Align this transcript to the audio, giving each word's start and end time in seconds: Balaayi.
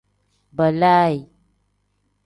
Balaayi. 0.57 1.19